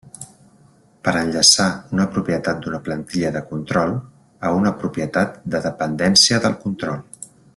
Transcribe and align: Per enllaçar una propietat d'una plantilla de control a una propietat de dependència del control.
Per 1.07 1.11
enllaçar 1.19 1.67
una 1.97 2.07
propietat 2.15 2.63
d'una 2.63 2.79
plantilla 2.87 3.31
de 3.37 3.43
control 3.51 3.93
a 4.49 4.53
una 4.63 4.73
propietat 4.81 5.39
de 5.57 5.63
dependència 5.69 6.43
del 6.49 6.59
control. 6.67 7.01